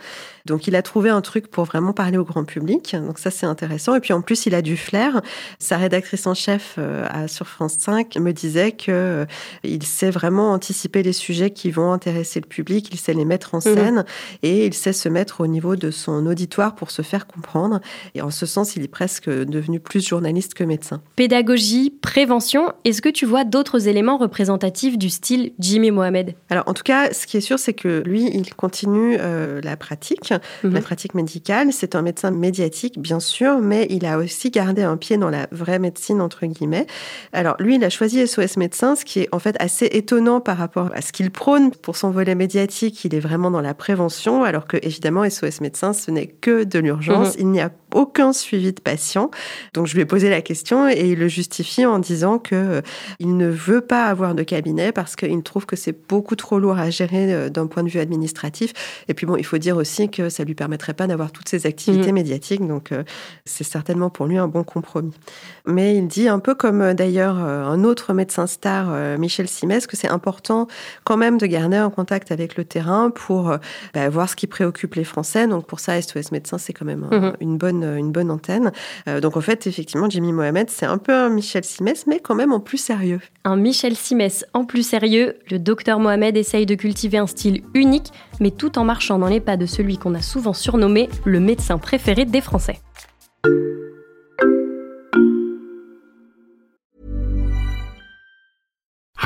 Donc 0.46 0.66
il 0.66 0.76
a 0.76 0.82
trouvé 0.82 1.10
un 1.10 1.20
truc 1.20 1.48
pour 1.50 1.64
vraiment 1.64 1.92
parler 1.92 2.16
au 2.18 2.24
grand 2.24 2.44
public. 2.44 2.96
Donc 2.96 3.18
ça 3.18 3.30
c'est 3.30 3.46
intéressant. 3.46 3.94
Et 3.94 4.00
puis 4.00 4.12
en 4.12 4.22
plus 4.22 4.46
il 4.46 4.54
a 4.54 4.62
du 4.62 4.76
flair. 4.76 5.20
Sa 5.58 5.76
rédactrice 5.76 6.26
en 6.26 6.34
chef 6.34 6.76
euh, 6.78 7.04
à, 7.10 7.28
sur 7.28 7.46
France 7.48 7.74
5 7.78 8.16
me 8.16 8.32
disait 8.32 8.72
que 8.72 8.90
euh, 8.90 9.24
il 9.64 9.82
sait 9.84 10.10
vraiment 10.10 10.52
anticiper 10.52 11.02
les 11.02 11.12
sujets 11.12 11.50
qui 11.50 11.70
vont 11.70 11.92
intéresser 11.92 12.40
le 12.40 12.46
public. 12.46 12.88
Il 12.92 12.98
sait 12.98 13.14
les 13.14 13.24
mettre 13.24 13.54
en 13.54 13.58
Mhm. 13.58 13.62
scène 13.74 14.04
et 14.42 14.66
il 14.66 14.74
sait 14.74 14.92
se 14.92 15.08
mettre 15.08 15.40
au 15.40 15.46
niveau 15.46 15.76
de 15.76 15.90
son 15.90 16.26
auditoire 16.26 16.74
pour 16.74 16.90
se 16.90 17.02
faire 17.02 17.26
comprendre. 17.26 17.80
Et 18.14 18.22
en 18.22 18.30
ce 18.30 18.46
sens 18.46 18.76
il 18.76 18.82
est 18.84 18.88
presque 18.88 19.28
devenu 19.28 19.80
plus 19.80 20.06
journaliste 20.06 20.54
que 20.54 20.64
médecin. 20.64 21.02
Pédagogie, 21.16 21.90
prévention. 22.12 22.72
Est-ce 22.86 23.02
que 23.02 23.10
tu 23.10 23.26
vois 23.26 23.44
d'autres 23.44 23.86
éléments 23.86 24.16
représentatifs 24.16 24.96
du 24.96 25.10
style 25.10 25.52
Jimmy 25.58 25.90
Mohamed 25.90 26.34
Alors, 26.48 26.64
en 26.66 26.72
tout 26.72 26.82
cas, 26.82 27.12
ce 27.12 27.26
qui 27.26 27.36
est 27.36 27.42
sûr, 27.42 27.58
c'est 27.58 27.74
que 27.74 28.02
lui, 28.06 28.30
il 28.32 28.54
continue 28.54 29.18
euh, 29.20 29.60
la 29.62 29.76
pratique, 29.76 30.32
Mhm. 30.64 30.72
la 30.72 30.80
pratique 30.80 31.14
médicale. 31.14 31.68
C'est 31.70 31.94
un 31.94 32.00
médecin 32.00 32.30
médiatique, 32.30 32.98
bien 32.98 33.20
sûr, 33.20 33.58
mais 33.58 33.86
il 33.90 34.06
a 34.06 34.16
aussi 34.16 34.50
gardé 34.50 34.82
un 34.82 34.96
pied 34.96 35.18
dans 35.18 35.28
la 35.28 35.48
vraie 35.52 35.78
médecine, 35.78 36.22
entre 36.22 36.46
guillemets. 36.46 36.86
Alors, 37.34 37.56
lui, 37.58 37.74
il 37.74 37.84
a 37.84 37.90
choisi 37.90 38.26
SOS 38.26 38.56
Médecins, 38.56 38.96
ce 38.96 39.04
qui 39.04 39.20
est 39.20 39.28
en 39.32 39.38
fait 39.38 39.56
assez 39.60 39.84
étonnant 39.92 40.40
par 40.40 40.56
rapport 40.56 40.90
à 40.94 41.02
ce 41.02 41.12
qu'il 41.12 41.30
prône. 41.30 41.72
Pour 41.72 41.96
son 41.98 42.10
volet 42.10 42.34
médiatique, 42.34 43.04
il 43.04 43.14
est 43.14 43.20
vraiment 43.20 43.50
dans 43.50 43.60
la 43.60 43.74
prévention, 43.74 44.44
alors 44.44 44.66
que, 44.66 44.78
évidemment, 44.82 45.28
SOS 45.28 45.60
Médecins, 45.60 45.92
ce 45.92 46.10
n'est 46.10 46.26
que 46.26 46.64
de 46.64 46.78
l'urgence. 46.78 47.34
Mhm. 47.34 47.40
Il 47.40 47.46
n'y 47.48 47.60
a 47.60 47.68
aucun 47.94 48.32
suivi 48.32 48.72
de 48.72 48.80
patient. 48.80 49.30
Donc, 49.74 49.86
je 49.86 49.94
lui 49.94 50.02
ai 50.02 50.04
posé 50.06 50.30
la 50.30 50.40
question 50.42 50.88
et 50.88 51.10
il 51.12 51.18
le 51.18 51.28
justifie 51.28 51.86
en 51.86 51.98
disant 51.98 52.38
que 52.38 52.54
euh, 52.54 52.80
il 53.18 53.36
ne 53.36 53.48
veut 53.48 53.80
pas 53.80 54.06
avoir 54.06 54.34
de 54.34 54.42
cabinet 54.42 54.92
parce 54.92 55.16
qu'il 55.16 55.42
trouve 55.42 55.66
que 55.66 55.76
c'est 55.76 55.96
beaucoup 56.08 56.36
trop 56.36 56.58
lourd 56.58 56.78
à 56.78 56.90
gérer 56.90 57.32
euh, 57.32 57.48
d'un 57.48 57.66
point 57.66 57.82
de 57.82 57.88
vue 57.88 58.00
administratif. 58.00 58.72
Et 59.08 59.14
puis 59.14 59.26
bon, 59.26 59.36
il 59.36 59.44
faut 59.44 59.58
dire 59.58 59.76
aussi 59.76 60.08
que 60.10 60.28
ça 60.28 60.44
lui 60.44 60.54
permettrait 60.54 60.94
pas 60.94 61.06
d'avoir 61.06 61.32
toutes 61.32 61.48
ces 61.48 61.66
activités 61.66 62.08
Mhm. 62.08 62.14
médiatiques. 62.14 62.66
Donc 62.66 62.92
euh, 62.92 63.04
c'est 63.44 63.64
certainement 63.64 64.10
pour 64.10 64.26
lui 64.26 64.38
un 64.38 64.48
bon 64.48 64.64
compromis. 64.64 65.12
Mais 65.66 65.96
il 65.96 66.06
dit 66.08 66.28
un 66.28 66.38
peu 66.38 66.54
comme 66.54 66.94
d'ailleurs 66.94 67.36
un 67.36 67.84
autre 67.84 68.12
médecin 68.12 68.46
star, 68.46 69.18
Michel 69.18 69.48
Simès, 69.48 69.86
que 69.86 69.96
c'est 69.96 70.08
important 70.08 70.66
quand 71.04 71.16
même 71.16 71.38
de 71.38 71.46
garder 71.46 71.76
un 71.76 71.90
contact 71.90 72.32
avec 72.32 72.56
le 72.56 72.64
terrain 72.64 73.10
pour 73.10 73.56
bah, 73.94 74.08
voir 74.08 74.28
ce 74.28 74.36
qui 74.36 74.46
préoccupe 74.46 74.94
les 74.94 75.04
Français. 75.04 75.46
Donc 75.46 75.66
pour 75.66 75.80
ça, 75.80 76.00
SOS 76.00 76.32
Médecins, 76.32 76.58
c'est 76.58 76.72
quand 76.72 76.84
même 76.84 77.06
un- 77.10 77.18
Mhm. 77.20 77.32
une, 77.40 77.58
bonne, 77.58 77.84
une 77.96 78.12
bonne 78.12 78.30
antenne. 78.30 78.72
Euh, 79.08 79.20
donc 79.20 79.36
en 79.36 79.40
fait, 79.40 79.66
effectivement, 79.66 80.08
Jimmy 80.10 80.32
Mohamed, 80.32 80.70
c'est 80.70 80.86
un 80.86 80.98
peu 80.98 81.14
un 81.14 81.28
Michel 81.28 81.64
Simès, 81.64 82.06
mais 82.06 82.20
quand 82.20 82.34
même 82.34 82.52
en 82.52 82.60
plus 82.60 82.78
sérieux. 82.78 83.20
Un 83.44 83.56
Michel 83.56 83.96
Simès 83.96 84.44
en 84.52 84.64
plus 84.64 84.82
sérieux, 84.82 85.36
le 85.50 85.58
docteur 85.58 85.98
Mohamed 85.98 86.36
essaye 86.36 86.66
de 86.66 86.74
cultiver 86.74 87.18
un 87.18 87.26
style 87.26 87.62
unique, 87.74 88.12
mais 88.40 88.50
tout 88.50 88.78
en 88.78 88.84
marchant 88.84 89.18
dans 89.18 89.28
les 89.28 89.40
pas 89.40 89.56
de 89.56 89.66
celui 89.66 89.98
qu'on 89.98 90.14
a 90.14 90.22
souvent 90.22 90.52
surnommé 90.52 91.08
le 91.24 91.40
médecin 91.40 91.78
préféré 91.78 92.24
des 92.24 92.40
Français. 92.40 92.80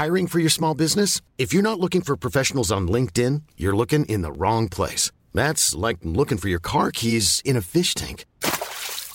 Hiring 0.03 0.27
for 0.27 0.41
your 0.41 0.51
small 0.51 0.75
business? 0.75 1.21
If 1.39 1.53
you're 1.55 1.63
not 1.63 1.79
looking 1.79 2.03
for 2.03 2.17
professionals 2.17 2.73
on 2.73 2.89
LinkedIn, 2.89 3.43
you're 3.57 3.77
looking 3.77 4.05
in 4.07 4.23
the 4.23 4.33
wrong 4.33 4.69
place. 4.69 5.13
That's 5.33 5.77
like 5.77 5.99
looking 6.03 6.39
for 6.39 6.49
your 6.49 6.59
car 6.59 6.91
keys 6.91 7.41
in 7.45 7.57
a 7.57 7.61
fish 7.61 7.95
tank. 7.95 8.25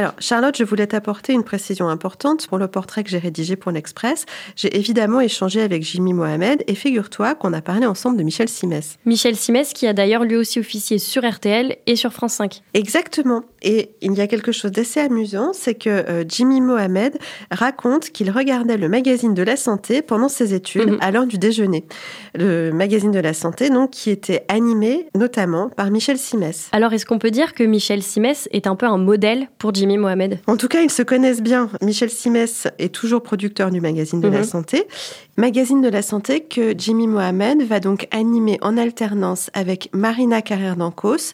Alors, 0.00 0.14
Charlotte, 0.18 0.56
je 0.56 0.64
voulais 0.64 0.86
t'apporter 0.86 1.34
une 1.34 1.44
précision 1.44 1.90
importante 1.90 2.46
pour 2.46 2.56
le 2.56 2.68
portrait 2.68 3.04
que 3.04 3.10
j'ai 3.10 3.18
rédigé 3.18 3.54
pour 3.54 3.70
l'Express. 3.70 4.24
J'ai 4.56 4.74
évidemment 4.74 5.20
échangé 5.20 5.60
avec 5.60 5.82
Jimmy 5.82 6.14
Mohamed 6.14 6.64
et 6.66 6.74
figure-toi 6.74 7.34
qu'on 7.34 7.52
a 7.52 7.60
parlé 7.60 7.84
ensemble 7.84 8.16
de 8.16 8.22
Michel 8.22 8.48
Simès. 8.48 8.96
Michel 9.04 9.36
Simès 9.36 9.74
qui 9.74 9.86
a 9.86 9.92
d'ailleurs 9.92 10.24
lui 10.24 10.36
aussi 10.36 10.58
officié 10.58 10.98
sur 10.98 11.30
RTL 11.30 11.76
et 11.86 11.96
sur 11.96 12.14
France 12.14 12.32
5. 12.32 12.62
Exactement. 12.72 13.42
Et 13.62 13.90
il 14.00 14.12
y 14.14 14.20
a 14.20 14.26
quelque 14.26 14.52
chose 14.52 14.70
d'assez 14.72 15.00
amusant, 15.00 15.52
c'est 15.52 15.74
que 15.74 15.90
euh, 15.90 16.24
Jimmy 16.26 16.60
Mohamed 16.60 17.18
raconte 17.50 18.10
qu'il 18.10 18.30
regardait 18.30 18.76
le 18.76 18.88
magazine 18.88 19.34
de 19.34 19.42
la 19.42 19.56
santé 19.56 20.02
pendant 20.02 20.28
ses 20.28 20.54
études 20.54 20.90
Mhm. 20.92 20.98
à 21.00 21.10
l'heure 21.10 21.26
du 21.26 21.38
déjeuner. 21.38 21.84
Le 22.34 22.70
magazine 22.72 23.10
de 23.10 23.18
la 23.18 23.34
santé, 23.34 23.70
donc, 23.70 23.90
qui 23.90 24.10
était 24.10 24.44
animé 24.48 25.08
notamment 25.14 25.68
par 25.68 25.90
Michel 25.90 26.16
Simès. 26.18 26.68
Alors 26.72 26.92
est-ce 26.92 27.04
qu'on 27.06 27.18
peut 27.18 27.30
dire 27.30 27.54
que 27.54 27.62
Michel 27.64 28.02
Simès 28.02 28.48
est 28.52 28.66
un 28.66 28.76
peu 28.76 28.86
un 28.86 28.98
modèle 28.98 29.48
pour 29.58 29.74
Jimmy 29.74 29.98
Mohamed 29.98 30.38
En 30.46 30.56
tout 30.56 30.68
cas, 30.68 30.80
ils 30.82 30.90
se 30.90 31.02
connaissent 31.02 31.42
bien. 31.42 31.68
Michel 31.82 32.10
Simès 32.10 32.66
est 32.78 32.94
toujours 32.94 33.22
producteur 33.22 33.70
du 33.70 33.80
magazine 33.80 34.20
de 34.20 34.28
la 34.28 34.38
Mhm. 34.38 34.44
santé. 34.44 34.84
Magazine 35.36 35.80
de 35.80 35.88
la 35.88 36.02
santé 36.02 36.40
que 36.40 36.74
Jimmy 36.76 37.06
Mohamed 37.06 37.62
va 37.62 37.80
donc 37.80 38.06
animer 38.10 38.58
en 38.62 38.76
alternance 38.76 39.50
avec 39.54 39.88
Marina 39.94 40.42
Carrère 40.42 40.76
d'Ancos. 40.76 41.32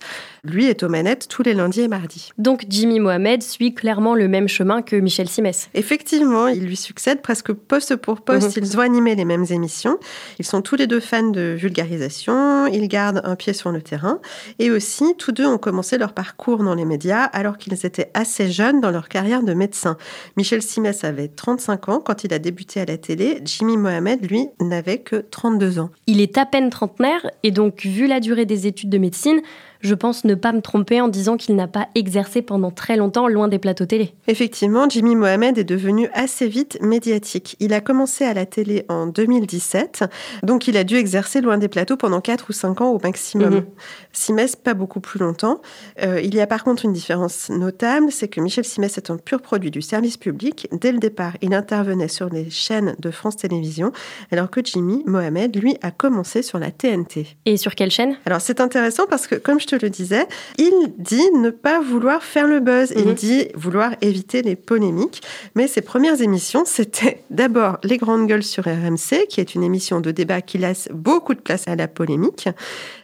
Lui 0.51 0.67
est 0.67 0.83
aux 0.83 0.89
manettes 0.89 1.29
tous 1.29 1.43
les 1.43 1.55
lundis 1.55 1.81
et 1.81 1.89
mardis. 1.89 2.31
Donc 2.39 2.65
Jimmy 2.69 3.01
Mohamed 3.01 3.43
suit 3.43 3.75
clairement 3.75 4.15
le 4.15 4.29
même 4.29 4.49
chemin 4.49 4.83
que 4.83 4.97
Michel 4.97 5.29
Simès. 5.29 5.69
Effectivement, 5.75 6.49
il 6.49 6.65
lui 6.65 6.77
succède 6.77 7.21
presque 7.21 7.53
poste 7.53 7.97
pour 7.97 8.21
poste. 8.21 8.57
Mhm. 8.57 8.65
Ils 8.65 8.77
ont 8.79 8.81
animé 8.81 9.15
les 9.15 9.25
mêmes 9.25 9.47
émissions. 9.51 9.99
Ils 10.39 10.45
sont 10.45 10.63
tous 10.63 10.77
les 10.77 10.87
deux 10.87 11.01
fans 11.01 11.31
de 11.31 11.57
vulgarisation. 11.59 12.67
Ils 12.67 12.89
gardent 12.89 13.23
un 13.25 13.37
pied 13.37 13.53
sur 13.53 13.73
le 13.73 13.83
terrain. 13.83 14.21
Et 14.59 14.71
aussi, 14.71 15.15
tous 15.19 15.33
deux 15.33 15.47
ont 15.47 15.59
commencé 15.59 15.99
leur 15.99 16.13
parcours 16.13 16.63
dans 16.63 16.75
les 16.75 16.85
médias 16.85 17.25
alors 17.25 17.59
qu'ils 17.59 17.75
étaient 17.85 18.11
assez 18.15 18.51
jeunes 18.51 18.81
dans 18.81 18.91
leur 18.91 19.09
carrière 19.09 19.43
de 19.43 19.55
médecin. 19.55 19.97
Michel 20.37 20.63
Simès 20.63 21.05
avait 21.05 21.29
35 21.29 21.89
ans 21.89 22.01
quand 22.01 22.25
il 22.25 22.33
a 22.33 22.39
débuté 22.39 22.81
à 22.81 22.85
la 22.85 22.99
télé. 22.99 23.41
Jimmy 23.45 23.77
Mohamed, 23.77 24.31
lui, 24.31 24.49
n'avait 24.61 24.99
que 24.99 25.17
32 25.17 25.79
ans. 25.79 25.91
Il 26.07 26.21
est 26.21 26.39
à 26.39 26.47
peine 26.47 26.71
trentenaire 26.71 27.31
et 27.43 27.51
donc 27.51 27.83
vu 27.85 28.07
la 28.07 28.21
durée 28.21 28.47
des 28.47 28.67
études 28.67 28.91
de 28.91 28.99
médecine, 28.99 29.41
je 29.81 29.95
pense 29.95 30.25
ne 30.25 30.35
pas 30.35 30.53
me 30.53 30.61
tromper 30.61 31.01
en 31.01 31.09
disant 31.09 31.37
qu'il 31.37 31.57
n'a 31.57 31.69
pas 31.69 31.89
exercé 31.95 32.43
pendant 32.43 32.71
très 32.71 32.97
longtemps 32.97 33.29
loin 33.29 33.49
des 33.49 33.59
plateaux 33.59 33.87
télé. 33.87 34.15
Effectivement, 34.27 34.89
Jimmy 34.89 35.17
Mohamed 35.17 35.59
est 35.59 35.65
devenu 35.65 36.09
assez 36.13 36.49
vite 36.49 36.79
médiatique. 36.81 37.57
Il 37.61 37.73
a 37.73 37.81
commencé 37.81 38.25
à 38.25 38.35
la 38.35 38.47
télé 38.47 38.85
en 38.89 39.07
2017, 39.07 40.05
donc 40.43 40.69
il 40.69 40.77
a 40.77 40.85
dû 40.85 40.97
exercer 40.97 41.41
loin 41.41 41.59
des 41.59 41.69
plateaux 41.69 41.97
pendant 41.97 42.21
4 42.21 42.47
ou 42.49 42.53
5 42.53 42.81
ans 42.81 42.91
au 42.91 43.01
maximum. 43.01 43.55
Mhm. 43.55 43.65
Simès, 44.13 44.57
pas 44.57 44.75
beaucoup 44.75 45.01
plus 45.01 45.21
longtemps. 45.21 45.61
Euh, 46.03 46.21
il 46.23 46.35
y 46.35 46.41
a 46.41 46.47
par 46.47 46.65
contre 46.65 46.85
une 46.85 46.93
différence 46.93 47.51
notable, 47.51 48.11
c'est 48.11 48.29
que 48.29 48.41
Michel 48.41 48.65
Simès 48.65 48.97
est 48.97 49.11
un 49.11 49.17
pur 49.17 49.41
produit 49.41 49.71
du 49.71 49.83
service 49.83 50.17
public. 50.17 50.69
Dès 50.73 50.93
le 50.93 50.99
départ, 50.99 51.35
il 51.43 51.55
intervenait 51.55 52.09
sur 52.09 52.29
les 52.29 52.51
chaînes 52.51 52.97
de 52.99 53.11
France 53.11 53.37
Télévisions, 53.37 53.93
alors 54.31 54.51
que 54.51 54.61
Jimmy 54.65 55.03
Mohamed, 55.07 55.57
lui, 55.57 55.77
a 55.83 55.91
commencé 55.91 56.43
sur 56.43 56.59
la 56.59 56.71
TNT. 56.71 57.27
Et 57.45 57.57
sur 57.57 57.75
quelle 57.75 57.91
chaîne? 57.91 58.17
Alors 58.25 58.41
c'est 58.41 58.61
intéressant 58.61 59.05
parce 59.09 59.27
que, 59.27 59.35
comme 59.35 59.61
je 59.61 59.67
te 59.67 59.76
le 59.81 59.91
disais, 59.91 60.27
il 60.59 60.73
dit 60.99 61.31
ne 61.35 61.51
pas 61.51 61.81
vouloir 61.81 62.23
faire 62.23 62.47
le 62.47 62.61
buzz. 62.61 62.93
Il 62.97 63.07
Mhm. 63.09 63.15
dit 63.15 63.49
vouloir 63.55 63.93
éviter 64.01 64.43
les 64.43 64.57
polémiques. 64.57 65.23
Mais 65.55 65.67
ses 65.69 65.81
premières 65.81 66.21
émissions, 66.21 66.65
c'était 66.67 67.23
d'abord 67.31 67.79
Les 67.83 67.97
Grandes 67.97 68.27
Gueules 68.27 68.43
sur 68.43 68.65
RMC, 68.65 69.27
qui 69.29 69.41
est 69.41 69.55
une 69.55 69.63
émission 69.63 70.01
de 70.01 70.11
débat 70.11 70.41
qui 70.41 70.59
laisse 70.59 70.89
beaucoup 70.93 71.35
de 71.35 71.41
place 71.41 71.67
à 71.69 71.77
la 71.77 71.89
polémique. 71.89 72.49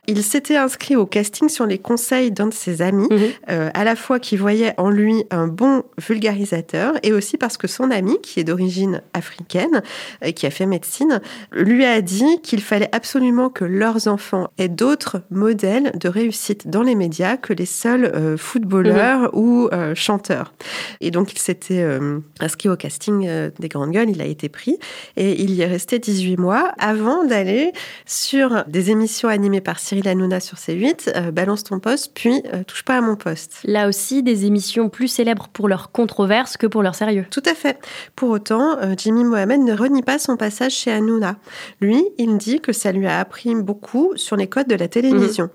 Il 0.09 0.23
s'était 0.25 0.57
inscrit 0.57 0.97
au 0.97 1.07
casting 1.07 1.49
sur 1.49 1.65
les 1.65 1.79
conseils 1.79 2.33
d'un 2.33 2.49
de 2.49 2.55
ses 2.55 2.83
amis, 2.83 3.07
Mhm. 3.11 3.19
euh, 3.51 3.71
à 3.73 3.85
la 3.85 3.95
fois 3.95 4.19
qui 4.19 4.37
voyait 4.37 4.75
en 4.77 4.91
lui 4.91 5.25
un 5.31 5.47
bon 5.47 5.85
vulgarisateur 5.99 6.95
et 7.03 7.13
aussi 7.13 7.37
parce 7.37 7.57
que 7.57 7.67
son 7.69 7.91
ami, 7.91 8.21
qui 8.21 8.41
est 8.41 8.45
d'origine 8.45 9.03
africaine, 9.15 9.83
et 10.23 10.33
qui 10.33 10.47
a 10.47 10.51
fait 10.51 10.67
médecine, 10.67 11.21
lui 11.53 11.85
a 11.85 12.01
dit 12.01 12.41
qu'il 12.43 12.61
fallait 12.63 12.89
absolument 12.93 13.49
que 13.49 13.65
leurs 13.65 14.09
enfants 14.09 14.49
aient 14.59 14.69
d'autres 14.69 15.23
modèles 15.31 15.93
de 15.99 16.09
réussite 16.09 16.52
dans 16.67 16.83
les 16.83 16.95
médias 16.95 17.37
que 17.37 17.53
les 17.53 17.67
seuls 17.67 18.05
euh, 18.05 18.37
footballeurs 18.37 19.31
ou 19.35 19.69
euh, 19.73 19.95
chanteurs. 19.95 20.53
Et 21.01 21.11
donc 21.11 21.33
il 21.33 21.39
s'était 21.39 21.83
euh, 21.83 22.21
inscrit 22.41 22.69
au 22.69 22.77
casting 22.77 23.29
des 23.59 23.69
Grandes 23.69 23.91
Gueules, 23.91 24.11
il 24.11 24.21
a 24.21 24.25
été 24.25 24.49
pris 24.49 24.79
et 25.17 25.41
il 25.41 25.51
y 25.51 25.63
est 25.63 25.67
resté 25.67 25.99
18 25.99 26.37
mois 26.39 26.73
avant 26.79 27.25
d'aller 27.25 27.73
sur 28.07 28.65
des 28.67 28.91
émissions 28.91 29.29
animées 29.29 29.61
par 29.61 29.79
Cyril 29.79 30.09
Hanouna 30.09 30.41
sur 30.41 30.57
C8, 30.57 31.13
euh, 31.17 31.31
Balance 31.31 31.65
ton 31.65 31.79
poste, 31.79 32.13
puis 32.15 32.43
Touche 32.67 32.85
pas 32.85 32.99
à 32.99 33.01
mon 33.01 33.17
poste. 33.17 33.59
Là 33.65 33.89
aussi, 33.89 34.23
des 34.23 34.47
émissions 34.47 34.89
plus 34.89 35.09
célèbres 35.09 35.49
pour 35.53 35.69
leur 35.69 35.91
controverse 35.91 36.57
que 36.57 36.67
pour 36.67 36.83
leur 36.83 36.95
sérieux. 36.95 37.27
Tout 37.31 37.43
à 37.47 37.55
fait. 37.55 37.79
Pour 38.17 38.31
autant, 38.31 38.77
Jimmy 38.97 39.25
Mohamed 39.25 39.61
ne 39.61 39.75
renie 39.75 40.03
pas 40.03 40.19
son 40.19 40.37
passage 40.37 40.73
chez 40.73 40.93
Hanouna. 40.93 41.37
Lui, 41.81 42.03
il 42.19 42.37
dit 42.39 42.61
que 42.61 42.73
ça 42.73 42.93
lui 42.93 43.07
a 43.07 43.19
appris 43.19 43.55
beaucoup 43.55 44.13
sur 44.17 44.37
les 44.37 44.47
codes 44.47 44.69
de 44.69 44.75
la 44.75 44.89
télévision. 44.89 45.51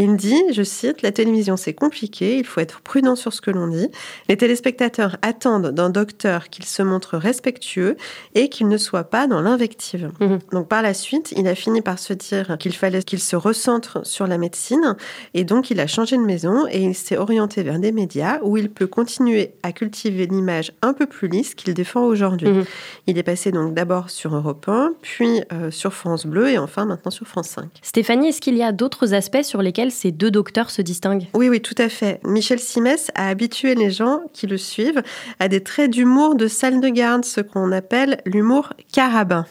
Il 0.00 0.16
dit, 0.16 0.42
je 0.52 0.62
cite, 0.62 1.02
La 1.02 1.12
télévision 1.12 1.58
c'est 1.58 1.74
compliqué, 1.74 2.38
il 2.38 2.46
faut 2.46 2.60
être 2.60 2.80
prudent 2.80 3.16
sur 3.16 3.34
ce 3.34 3.42
que 3.42 3.50
l'on 3.50 3.68
dit. 3.68 3.88
Les 4.30 4.36
téléspectateurs 4.38 5.18
attendent 5.20 5.72
d'un 5.72 5.90
docteur 5.90 6.48
qu'il 6.48 6.64
se 6.64 6.82
montre 6.82 7.18
respectueux 7.18 7.98
et 8.34 8.48
qu'il 8.48 8.68
ne 8.68 8.78
soit 8.78 9.04
pas 9.04 9.26
dans 9.26 9.42
l'invective. 9.42 10.10
Mhm. 10.20 10.38
Donc 10.52 10.68
par 10.68 10.80
la 10.80 10.94
suite, 10.94 11.34
il 11.36 11.46
a 11.46 11.54
fini 11.54 11.82
par 11.82 11.98
se 11.98 12.14
dire 12.14 12.56
qu'il 12.58 12.74
fallait 12.74 13.02
qu'il 13.02 13.20
se 13.20 13.36
recentre 13.36 14.06
sur 14.06 14.26
la 14.26 14.38
médecine 14.38 14.96
et 15.34 15.44
donc 15.44 15.70
il 15.70 15.78
a 15.80 15.86
changé 15.86 16.16
de 16.16 16.22
maison 16.22 16.66
et 16.70 16.82
il 16.82 16.94
s'est 16.94 17.18
orienté 17.18 17.62
vers 17.62 17.78
des 17.78 17.92
médias 17.92 18.38
où 18.42 18.56
il 18.56 18.70
peut 18.70 18.86
continuer 18.86 19.52
à 19.62 19.72
cultiver 19.72 20.26
l'image 20.26 20.72
un 20.80 20.94
peu 20.94 21.04
plus 21.04 21.28
lisse 21.28 21.54
qu'il 21.54 21.74
défend 21.74 22.04
aujourd'hui. 22.04 22.48
Mhm. 22.48 22.64
Il 23.06 23.18
est 23.18 23.22
passé 23.22 23.52
donc 23.52 23.74
d'abord 23.74 24.08
sur 24.08 24.34
Europe 24.34 24.66
1, 24.66 24.94
puis 25.02 25.42
euh, 25.52 25.70
sur 25.70 25.92
France 25.92 26.24
Bleu 26.24 26.48
et 26.48 26.56
enfin 26.56 26.86
maintenant 26.86 27.10
sur 27.10 27.26
France 27.26 27.48
5. 27.48 27.66
Stéphanie, 27.82 28.28
est-ce 28.28 28.40
qu'il 28.40 28.56
y 28.56 28.62
a 28.62 28.72
d'autres 28.72 29.12
aspects 29.12 29.42
sur 29.42 29.60
lesquels 29.60 29.89
ces 29.90 30.12
deux 30.12 30.30
docteurs 30.30 30.70
se 30.70 30.82
distinguent 30.82 31.26
Oui, 31.34 31.48
oui, 31.48 31.60
tout 31.60 31.74
à 31.78 31.88
fait. 31.88 32.20
Michel 32.24 32.58
Simès 32.58 33.10
a 33.14 33.28
habitué 33.28 33.74
les 33.74 33.90
gens 33.90 34.20
qui 34.32 34.46
le 34.46 34.56
suivent 34.58 35.02
à 35.38 35.48
des 35.48 35.62
traits 35.62 35.90
d'humour 35.90 36.34
de 36.34 36.48
salle 36.48 36.80
de 36.80 36.88
garde, 36.88 37.24
ce 37.24 37.40
qu'on 37.40 37.72
appelle 37.72 38.20
l'humour 38.24 38.72
carabin. 38.92 39.46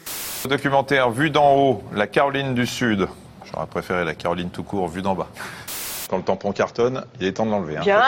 Documentaire 0.48 1.10
Vue 1.10 1.30
d'en 1.30 1.54
haut, 1.56 1.82
la 1.94 2.06
Caroline 2.06 2.54
du 2.54 2.66
Sud. 2.66 3.06
J'aurais 3.52 3.66
préféré 3.66 4.04
la 4.04 4.14
Caroline 4.14 4.50
tout 4.50 4.62
court, 4.62 4.88
vue 4.88 5.02
d'en 5.02 5.14
bas. 5.14 5.28
Quand 6.08 6.16
le 6.16 6.22
tampon 6.24 6.50
cartonne, 6.52 7.04
il 7.20 7.26
est 7.28 7.32
temps 7.34 7.46
de 7.46 7.50
l'enlever. 7.52 7.76
hein. 7.76 7.82
Bien, 7.84 8.00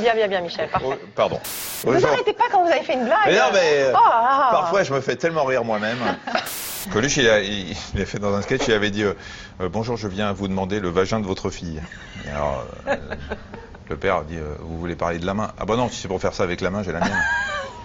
bien, 0.00 0.14
bien, 0.14 0.28
bien, 0.28 0.40
Michel. 0.40 0.68
Parfait. 0.70 0.86
Oh, 0.90 0.94
pardon. 1.14 1.38
Vous 1.84 1.92
Bonjour. 1.92 2.08
arrêtez 2.10 2.32
pas 2.32 2.44
quand 2.50 2.64
vous 2.64 2.70
avez 2.70 2.82
fait 2.82 2.94
une 2.94 3.04
blague. 3.04 3.18
Mais 3.26 3.34
non, 3.34 3.44
mais 3.52 3.86
Oh 3.90 3.92
là. 3.92 4.48
parfois 4.52 4.82
je 4.84 4.92
me 4.94 5.00
fais 5.00 5.16
tellement 5.16 5.44
rire 5.44 5.62
moi-même. 5.64 5.98
Coluche, 6.92 7.18
il 7.18 7.28
a, 7.28 7.40
il, 7.42 7.76
il 7.94 8.00
a 8.00 8.06
fait 8.06 8.18
dans 8.18 8.34
un 8.34 8.42
sketch, 8.42 8.62
il 8.68 8.72
avait 8.72 8.90
dit 8.90 9.04
euh, 9.04 9.12
Euh, 9.60 9.68
Bonjour, 9.68 9.96
je 9.96 10.08
viens 10.08 10.32
vous 10.32 10.48
demander 10.48 10.80
le 10.80 10.88
vagin 10.88 11.20
de 11.20 11.26
votre 11.26 11.50
fille. 11.50 11.80
Et 12.26 12.30
alors, 12.30 12.64
euh, 12.86 12.96
le 13.88 13.96
père 13.96 14.16
a 14.16 14.24
dit 14.24 14.36
euh, 14.36 14.54
Vous 14.60 14.78
voulez 14.78 14.96
parler 14.96 15.18
de 15.18 15.26
la 15.26 15.34
main? 15.34 15.52
Ah 15.58 15.66
bah 15.66 15.76
non, 15.76 15.88
si 15.88 16.00
c'est 16.00 16.08
pour 16.08 16.20
faire 16.20 16.34
ça 16.34 16.44
avec 16.44 16.60
la 16.60 16.70
main, 16.70 16.82
j'ai 16.82 16.92
la 16.92 17.00
mienne. 17.00 17.22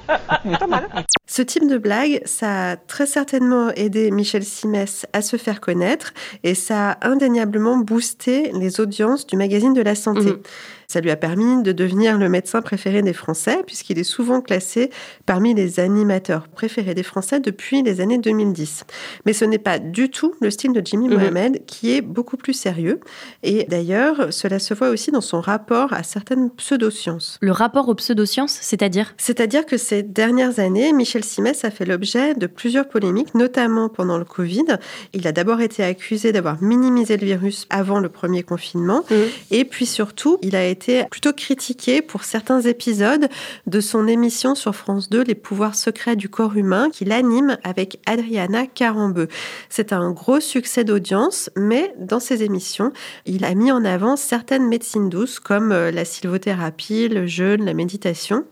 Ce 1.28 1.42
type 1.42 1.68
de 1.68 1.78
blague, 1.78 2.22
ça 2.26 2.72
a 2.72 2.76
très 2.78 3.08
certainement 3.08 3.72
aidé 3.72 4.12
Michel 4.12 4.44
Simès 4.44 5.08
à 5.14 5.22
se 5.22 5.38
faire 5.38 5.60
connaître 5.60 6.14
et 6.44 6.54
ça 6.54 6.92
a 6.92 7.08
indéniablement 7.10 7.78
boosté 7.78 8.52
les 8.54 8.80
audiences 8.80 9.26
du 9.26 9.36
magazine 9.36 9.74
de 9.74 9.82
la 9.82 9.96
santé. 9.96 10.32
Mhm. 10.32 10.40
Ça 10.88 11.02
lui 11.02 11.12
a 11.12 11.16
permis 11.16 11.64
de 11.64 11.72
devenir 11.72 12.18
le 12.18 12.30
médecin 12.30 12.62
préféré 12.62 13.02
des 13.02 13.14
Français 13.14 13.60
puisqu'il 13.66 14.00
est 14.00 14.04
souvent 14.04 14.42
classé 14.42 14.90
parmi 15.26 15.54
les 15.54 15.80
animateurs 15.80 16.48
préférés 16.48 16.94
des 16.94 17.04
Français 17.04 17.40
depuis 17.40 17.82
les 17.84 18.02
années 18.02 18.18
2010. 18.18 18.84
Mais 19.26 19.34
ce 19.34 19.46
n'est 19.46 19.58
pas 19.58 19.80
du 19.80 20.10
tout 20.10 20.34
le 20.42 20.50
style 20.50 20.74
de 20.74 20.82
Jimmy 20.84 21.08
Mhm. 21.08 21.14
Mohamed 21.16 21.66
qui 21.66 21.94
est 21.96 22.02
beaucoup 22.02 22.38
plus 22.38 22.54
sérieux 22.54 23.00
et 23.44 23.66
d'ailleurs 23.66 24.34
cela 24.34 24.60
se 24.60 24.74
voit 24.74 24.90
aussi 24.90 25.12
dans 25.12 25.22
son 25.22 25.42
rapport 25.42 25.94
à 25.94 26.04
certaines 26.04 26.50
pseudosciences. 26.52 27.38
Le 27.42 27.52
rapport 27.52 27.88
aux 27.90 27.96
pseudosciences, 27.96 28.58
c'est-à-dire? 28.62 29.14
C'est-à-dire 29.18 29.66
que 29.66 29.78
ces 29.78 30.04
dernières 30.04 30.60
années, 30.60 30.92
Michel 30.94 31.24
Simès 31.24 31.64
a 31.66 31.72
fait 31.72 31.86
l'objet 31.86 32.34
de 32.36 32.48
plusieurs 32.48 32.88
polémiques, 32.88 33.34
notamment 33.36 33.90
pendant 33.90 34.18
le 34.18 34.26
Covid. 34.26 34.66
Il 35.14 35.28
a 35.28 35.32
d'abord 35.32 35.62
été 35.62 35.84
accusé 35.84 36.32
d'avoir 36.32 36.62
minimisé 36.62 37.18
le 37.18 37.26
virus 37.26 37.66
avant 37.70 38.00
le 38.00 38.10
premier 38.10 38.44
confinement. 38.44 39.04
Mhm. 39.10 39.18
Et 39.52 39.66
puis 39.66 39.86
surtout, 39.86 40.38
il 40.42 40.56
a 40.56 40.66
été 40.66 40.75
plutôt 41.10 41.34
critiqué 41.34 42.02
pour 42.02 42.24
certains 42.24 42.62
épisodes 42.62 43.28
de 43.68 43.80
son 43.80 44.08
émission 44.08 44.56
sur 44.56 44.76
France 44.76 45.10
2, 45.10 45.24
Les 45.24 45.36
pouvoirs 45.36 45.76
secrets 45.76 46.16
du 46.16 46.30
corps 46.30 46.56
humain, 46.56 46.90
qu'il 46.92 47.12
anime 47.12 47.58
avec 47.64 48.00
Adriana 48.06 48.68
Carambeu. 48.68 49.28
C'est 49.70 49.94
un 49.94 50.12
gros 50.12 50.40
succès 50.40 50.84
d'audience, 50.84 51.50
mais 51.56 51.94
dans 52.00 52.20
ses 52.20 52.44
émissions, 52.44 52.92
il 53.26 53.46
a 53.46 53.54
mis 53.56 53.72
en 53.72 53.84
avant 53.86 54.16
certaines 54.16 54.68
médecines 54.68 55.10
douces 55.10 55.40
comme 55.40 55.72
euh, 55.72 55.92
la 55.92 56.06
sylvothérapie, 56.06 57.08
le 57.08 57.26
jeûne, 57.26 57.66
la 57.66 57.74
méditation. 57.74 58.46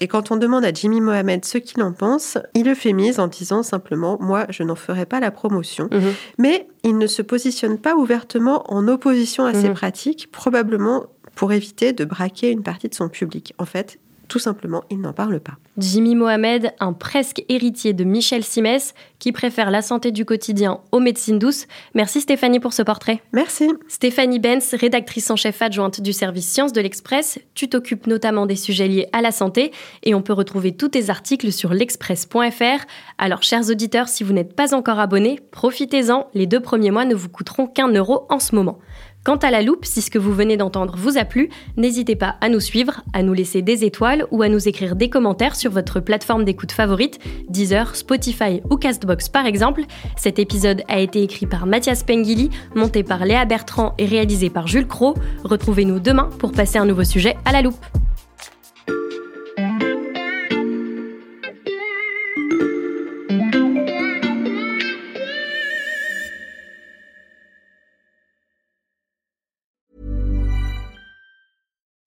Et 0.00 0.08
quand 0.08 0.30
on 0.30 0.36
demande 0.36 0.64
à 0.64 0.72
Jimmy 0.72 1.00
Mohamed 1.00 1.44
ce 1.44 1.58
qu'il 1.58 1.82
en 1.82 1.92
pense, 1.92 2.38
il 2.54 2.66
le 2.66 2.74
fait 2.74 2.92
mise 2.92 3.20
en 3.20 3.26
disant 3.28 3.62
simplement 3.62 4.16
Moi, 4.20 4.46
je 4.50 4.62
n'en 4.62 4.74
ferai 4.76 5.06
pas 5.06 5.20
la 5.20 5.30
promotion. 5.30 5.88
Mhm. 5.92 6.12
Mais 6.38 6.66
il 6.84 6.98
ne 6.98 7.06
se 7.06 7.22
positionne 7.22 7.78
pas 7.78 7.96
ouvertement 7.96 8.72
en 8.72 8.86
opposition 8.88 9.44
à 9.44 9.54
ces 9.54 9.68
Mhm. 9.68 9.74
pratiques, 9.74 10.30
probablement 10.30 11.06
pour 11.36 11.52
éviter 11.52 11.92
de 11.92 12.04
braquer 12.04 12.50
une 12.50 12.64
partie 12.64 12.88
de 12.88 12.94
son 12.94 13.08
public. 13.08 13.54
En 13.58 13.66
fait, 13.66 14.00
tout 14.28 14.38
simplement, 14.40 14.82
il 14.90 15.00
n'en 15.00 15.12
parle 15.12 15.38
pas. 15.38 15.52
Jimmy 15.78 16.16
Mohamed, 16.16 16.72
un 16.80 16.92
presque 16.92 17.44
héritier 17.48 17.92
de 17.92 18.02
Michel 18.02 18.42
Simès, 18.42 18.94
qui 19.20 19.30
préfère 19.30 19.70
la 19.70 19.82
santé 19.82 20.10
du 20.10 20.24
quotidien 20.24 20.80
aux 20.90 20.98
médecines 20.98 21.38
douces. 21.38 21.66
Merci 21.94 22.20
Stéphanie 22.20 22.58
pour 22.58 22.72
ce 22.72 22.82
portrait. 22.82 23.22
Merci. 23.32 23.68
Stéphanie 23.86 24.40
Benz, 24.40 24.74
rédactrice 24.74 25.30
en 25.30 25.36
chef 25.36 25.62
adjointe 25.62 26.00
du 26.00 26.12
service 26.12 26.48
Sciences 26.48 26.72
de 26.72 26.80
l'Express, 26.80 27.38
tu 27.54 27.68
t'occupes 27.68 28.06
notamment 28.06 28.46
des 28.46 28.56
sujets 28.56 28.88
liés 28.88 29.06
à 29.12 29.20
la 29.20 29.30
santé 29.30 29.70
et 30.02 30.14
on 30.14 30.22
peut 30.22 30.32
retrouver 30.32 30.72
tous 30.72 30.88
tes 30.88 31.08
articles 31.10 31.52
sur 31.52 31.72
l'express.fr. 31.72 32.86
Alors 33.18 33.42
chers 33.42 33.70
auditeurs, 33.70 34.08
si 34.08 34.24
vous 34.24 34.32
n'êtes 34.32 34.56
pas 34.56 34.74
encore 34.74 34.98
abonnés, 34.98 35.38
profitez-en, 35.52 36.28
les 36.34 36.46
deux 36.46 36.60
premiers 36.60 36.90
mois 36.90 37.04
ne 37.04 37.14
vous 37.14 37.28
coûteront 37.28 37.66
qu'un 37.66 37.88
euro 37.88 38.26
en 38.28 38.40
ce 38.40 38.54
moment. 38.54 38.78
Quant 39.26 39.34
à 39.34 39.50
la 39.50 39.60
loupe, 39.60 39.84
si 39.84 40.02
ce 40.02 40.10
que 40.12 40.20
vous 40.20 40.32
venez 40.32 40.56
d'entendre 40.56 40.94
vous 40.96 41.18
a 41.18 41.24
plu, 41.24 41.50
n'hésitez 41.76 42.14
pas 42.14 42.36
à 42.40 42.48
nous 42.48 42.60
suivre, 42.60 43.02
à 43.12 43.24
nous 43.24 43.32
laisser 43.32 43.60
des 43.60 43.84
étoiles 43.84 44.24
ou 44.30 44.40
à 44.42 44.48
nous 44.48 44.68
écrire 44.68 44.94
des 44.94 45.10
commentaires 45.10 45.56
sur 45.56 45.72
votre 45.72 45.98
plateforme 45.98 46.44
d'écoute 46.44 46.70
favorite, 46.70 47.18
Deezer, 47.48 47.96
Spotify 47.96 48.60
ou 48.70 48.76
Castbox 48.76 49.28
par 49.28 49.44
exemple. 49.44 49.82
Cet 50.16 50.38
épisode 50.38 50.84
a 50.86 51.00
été 51.00 51.24
écrit 51.24 51.46
par 51.46 51.66
Mathias 51.66 52.04
Pengili, 52.04 52.50
monté 52.76 53.02
par 53.02 53.24
Léa 53.24 53.44
Bertrand 53.46 53.94
et 53.98 54.06
réalisé 54.06 54.48
par 54.48 54.68
Jules 54.68 54.86
Cro. 54.86 55.14
Retrouvez-nous 55.42 55.98
demain 55.98 56.30
pour 56.38 56.52
passer 56.52 56.78
un 56.78 56.86
nouveau 56.86 57.02
sujet 57.02 57.36
à 57.44 57.50
la 57.50 57.62
loupe. 57.62 57.84